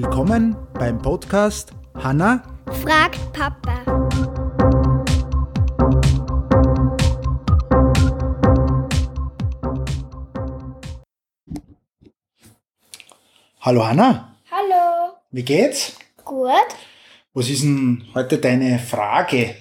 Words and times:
Willkommen 0.00 0.56
beim 0.74 1.02
Podcast 1.02 1.72
Hanna 1.96 2.44
fragt 2.84 3.18
Papa. 3.32 3.82
Hallo 13.60 13.84
Hanna, 13.84 14.36
Hallo. 14.52 15.16
wie 15.32 15.42
geht's? 15.42 15.98
Gut. 16.24 16.52
Was 17.34 17.50
ist 17.50 17.64
denn 17.64 18.06
heute 18.14 18.38
deine 18.38 18.78
Frage? 18.78 19.56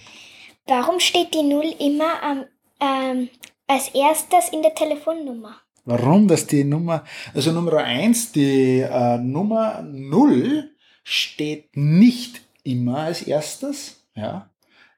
Warum 0.67 0.99
steht 0.99 1.33
die 1.33 1.41
Null 1.41 1.73
immer 1.79 2.21
am, 2.21 2.45
ähm, 2.79 3.29
als 3.65 3.89
erstes 3.89 4.49
in 4.49 4.61
der 4.61 4.75
Telefonnummer? 4.75 5.55
Warum, 5.87 6.27
dass 6.27 6.45
die 6.47 6.65
Nummer, 6.65 7.05
also 7.33 7.53
Nummer 7.53 7.77
eins, 7.77 8.33
die 8.33 8.81
äh, 8.81 9.17
Nummer 9.19 9.81
null 9.83 10.69
steht 11.03 11.77
nicht 11.77 12.41
immer 12.63 12.97
als 12.99 13.21
erstes, 13.21 14.03
ja, 14.13 14.49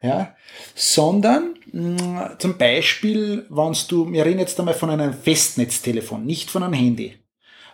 ja, 0.01 0.35
sondern 0.73 1.53
mh, 1.71 2.39
zum 2.39 2.57
Beispiel, 2.57 3.45
wenn 3.49 3.75
du, 3.87 4.11
wir 4.11 4.25
reden 4.25 4.39
jetzt 4.39 4.57
einmal 4.59 4.73
von 4.73 4.89
einem 4.89 5.13
Festnetztelefon, 5.13 6.25
nicht 6.25 6.49
von 6.49 6.63
einem 6.63 6.73
Handy. 6.73 7.15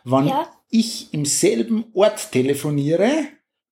Wenn 0.03 0.27
Ja. 0.27 0.47
ich 0.69 1.13
im 1.13 1.23
selben 1.25 1.85
Ort 1.93 2.31
telefoniere, 2.33 3.11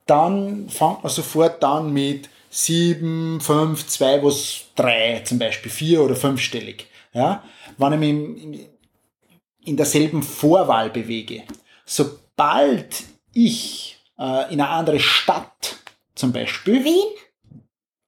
dann 0.06 0.70
fängt 0.70 1.04
man 1.04 1.12
sofort 1.12 1.62
dann 1.62 1.92
mit 1.92 2.30
7, 2.50 3.42
5, 3.42 3.88
2, 3.88 4.24
was 4.24 4.62
3 4.76 5.22
zum 5.26 5.38
Beispiel, 5.40 5.72
4 5.72 6.02
oder 6.02 6.16
5-stellig. 6.16 6.86
Ja? 7.14 7.44
Wenn 7.78 7.94
ich 7.94 8.00
mich 8.00 8.10
im, 8.10 8.60
in 9.66 9.78
derselben 9.78 10.24
Vorwahl 10.24 10.90
bewege. 10.90 11.44
Sobald 11.86 13.04
ich 13.34 13.98
äh, 14.18 14.54
in 14.54 14.62
eine 14.62 14.70
andere 14.70 15.00
Stadt 15.00 15.78
zum 16.16 16.32
Beispiel, 16.32 16.84
Wien? 16.84 17.04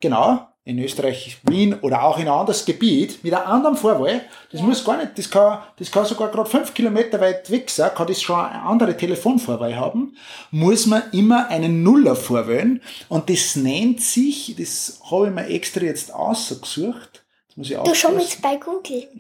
genau, 0.06 0.48
in 0.64 0.80
Österreich, 0.80 1.38
Wien 1.44 1.76
oder 1.82 2.04
auch 2.04 2.18
in 2.18 2.28
ein 2.28 2.34
anderes 2.34 2.66
Gebiet 2.66 3.24
mit 3.24 3.34
einer 3.34 3.48
anderen 3.48 3.76
Vorwahl, 3.76 4.22
das 4.52 4.62
muss 4.62 4.84
gar 4.84 4.98
nicht, 4.98 5.18
das 5.18 5.30
kann, 5.30 5.60
das 5.78 5.92
kann 5.92 6.06
sogar 6.06 6.30
gerade 6.30 6.50
fünf 6.50 6.74
Kilometer 6.74 7.20
weit 7.22 7.50
weg 7.52 7.70
sein, 7.70 7.92
kann 7.96 8.08
das 8.08 8.22
schon 8.22 8.40
eine 8.40 8.62
andere 8.62 8.98
Telefonvorwahl 8.98 9.76
haben, 9.76 10.16
muss 10.52 10.86
man 10.86 11.04
immer 11.12 11.48
einen 11.50 11.84
Nuller 11.84 12.16
vorwählen 12.16 12.82
und 13.10 13.30
das 13.30 13.56
nennt 13.56 14.02
sich, 14.02 14.56
das 14.58 15.00
habe 15.10 15.28
ich 15.28 15.34
mir 15.34 15.48
extra 15.48 15.82
jetzt 15.82 16.14
ausgesucht, 16.14 17.25
muss 17.56 17.70
ich 17.70 17.76
Du 17.76 17.82
aufpassen. 17.82 18.16
mit 18.18 18.42
bei 18.42 18.56
Google. 18.58 19.08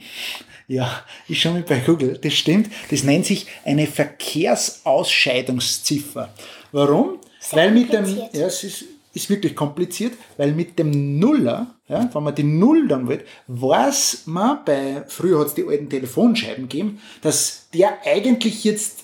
Ja, 0.67 1.03
ich 1.27 1.39
schaue 1.39 1.53
mit 1.53 1.67
bei 1.67 1.77
Google, 1.77 2.17
das 2.19 2.33
stimmt. 2.33 2.71
Das 2.89 3.03
nennt 3.03 3.27
sich 3.27 3.45
eine 3.65 3.85
Verkehrsausscheidungsziffer. 3.85 6.33
Warum? 6.71 7.19
Sehr 7.39 7.59
weil 7.59 7.69
mit 7.71 7.93
dem, 7.93 8.03
ja, 8.33 8.47
es 8.47 8.63
ist, 8.63 8.83
ist 9.13 9.29
wirklich 9.29 9.55
kompliziert, 9.55 10.13
weil 10.37 10.53
mit 10.53 10.79
dem 10.79 11.19
Nuller, 11.19 11.75
ja, 11.87 12.09
wenn 12.11 12.23
man 12.23 12.33
die 12.33 12.41
Null 12.43 12.87
dann 12.87 13.07
will, 13.07 13.23
weiß 13.45 14.23
man, 14.25 14.65
bei, 14.65 15.03
früher 15.07 15.37
hat 15.39 15.49
es 15.49 15.53
die 15.53 15.67
alten 15.67 15.87
Telefonscheiben 15.87 16.67
gegeben, 16.67 16.99
dass 17.21 17.69
der 17.71 17.99
eigentlich 18.03 18.63
jetzt 18.63 19.03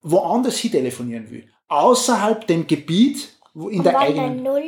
woanders 0.00 0.56
hin 0.56 0.72
telefonieren 0.72 1.30
will. 1.30 1.46
Außerhalb 1.68 2.46
dem 2.46 2.66
Gebiet, 2.66 3.28
wo 3.52 3.68
in 3.68 3.80
Und 3.80 3.84
der 3.84 3.92
wenn 3.92 4.00
eigenen, 4.18 4.42
00 4.42 4.62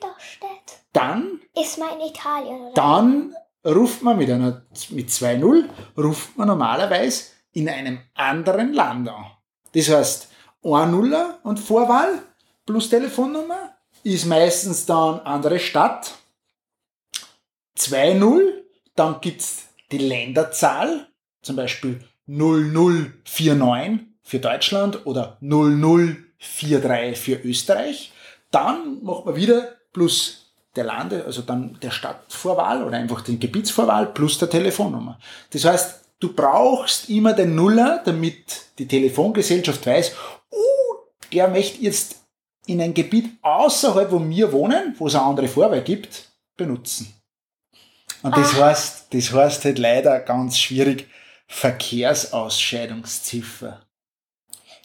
da 0.00 0.14
steht, 0.20 0.50
dann 0.94 1.40
ist 1.60 1.78
man 1.78 2.00
in 2.00 2.06
Italien, 2.08 2.60
oder? 2.60 2.74
dann 2.74 3.34
ruft 3.66 4.02
man 4.02 4.16
mit 4.16 4.30
einer 4.30 4.62
mit 4.90 5.10
2-0 5.10 5.68
ruft 5.98 6.38
man 6.38 6.48
normalerweise 6.48 7.24
in 7.52 7.68
einem 7.68 7.98
anderen 8.14 8.72
Land 8.72 9.08
an. 9.08 9.26
Das 9.72 9.90
heißt, 9.90 10.28
1 10.62 10.90
Nuller 10.90 11.40
und 11.42 11.58
Vorwahl 11.58 12.22
plus 12.64 12.88
Telefonnummer 12.88 13.76
ist 14.02 14.26
meistens 14.26 14.86
dann 14.86 15.20
andere 15.20 15.58
Stadt. 15.58 16.14
2-0, 17.78 18.62
dann 18.94 19.20
gibt's 19.20 19.64
die 19.90 19.98
Länderzahl, 19.98 21.08
zum 21.42 21.56
Beispiel 21.56 22.00
0049 22.26 24.06
für 24.22 24.38
Deutschland 24.38 25.06
oder 25.06 25.38
0043 25.40 27.18
für 27.18 27.36
Österreich. 27.44 28.12
Dann 28.50 29.02
macht 29.02 29.26
man 29.26 29.36
wieder 29.36 29.76
plus 29.92 30.43
der 30.76 30.84
Lande, 30.84 31.24
also 31.24 31.42
dann 31.42 31.78
der 31.80 31.90
Stadtvorwahl 31.90 32.84
oder 32.84 32.96
einfach 32.96 33.22
den 33.22 33.38
Gebietsvorwahl 33.38 34.06
plus 34.06 34.38
der 34.38 34.50
Telefonnummer. 34.50 35.18
Das 35.50 35.64
heißt, 35.64 36.00
du 36.20 36.32
brauchst 36.32 37.08
immer 37.08 37.32
den 37.32 37.54
Nuller, 37.54 38.02
damit 38.04 38.62
die 38.78 38.88
Telefongesellschaft 38.88 39.86
weiß, 39.86 40.12
uh, 40.52 40.56
der 41.32 41.48
möchte 41.48 41.82
jetzt 41.82 42.16
in 42.66 42.80
ein 42.80 42.94
Gebiet 42.94 43.36
außerhalb, 43.42 44.10
wo 44.10 44.18
wir 44.20 44.52
wohnen, 44.52 44.94
wo 44.98 45.06
es 45.06 45.14
eine 45.14 45.24
andere 45.24 45.48
Vorwahl 45.48 45.82
gibt, 45.82 46.30
benutzen. 46.56 47.14
Und 48.22 48.34
das 48.36 48.54
heißt, 48.54 49.12
das 49.12 49.32
heißt 49.32 49.66
halt 49.66 49.78
leider 49.78 50.18
ganz 50.20 50.58
schwierig 50.58 51.06
Verkehrsausscheidungsziffer. 51.46 53.82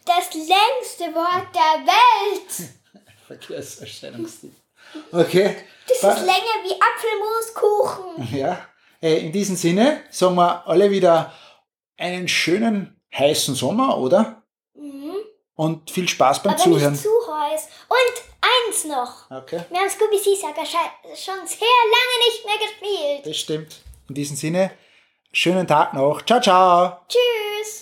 Das 0.06 0.34
längste 0.34 1.16
Wort 1.16 1.48
der 1.56 1.88
Welt. 1.88 2.70
Verkehrsausscheidungsziffer. 3.28 4.60
Okay. 5.12 5.56
Das 5.88 6.02
Ba- 6.02 6.12
ist 6.14 6.20
länger 6.26 6.58
wie 6.64 6.74
Apfelmuskuchen. 6.82 8.28
Ja, 8.38 8.60
äh, 9.02 9.18
in 9.26 9.32
diesem 9.32 9.56
Sinne 9.56 10.02
sagen 10.12 10.36
wir 10.36 10.68
alle 10.68 10.92
wieder 10.92 11.34
einen 11.98 12.28
schönen 12.28 13.00
heißen 13.14 13.56
Sommer, 13.56 13.98
oder? 13.98 14.44
Mhm. 14.76 15.16
Und 15.56 15.90
viel 15.92 16.08
Spaß 16.08 16.44
beim 16.44 16.54
Aber 16.54 16.62
Zuhören. 16.62 16.92
nicht 16.94 17.04
zu 17.04 17.10
heiß. 17.10 17.68
Und 17.90 18.24
eins 18.42 18.86
noch. 18.86 19.30
Okay, 19.32 19.62
Wir 19.70 19.80
haben 19.80 19.90
Scooby 19.90 20.16
sche- 20.18 21.16
schon 21.16 21.48
sehr 21.48 21.68
lange 21.96 22.26
nicht 22.28 22.46
mehr 22.46 22.58
gespielt. 22.68 23.26
das 23.26 23.38
stimmt. 23.38 23.82
In 24.08 24.16
diesem 24.16 24.36
Sinne, 24.36 24.72
schönen 25.32 25.68
Tag 25.68 25.94
noch. 25.94 26.22
Ciao, 26.24 26.40
ciao. 26.42 26.98
Tschüss. 27.08 27.79